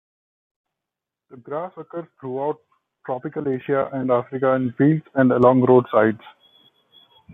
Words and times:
The 1.29 1.37
grass 1.37 1.73
occurs 1.77 2.07
throughout 2.19 2.59
tropical 3.05 3.47
Asia 3.47 3.87
and 3.93 4.09
Africa 4.09 4.53
in 4.53 4.71
fields 4.75 5.05
and 5.13 5.31
along 5.31 5.61
roadsides. 5.61 6.23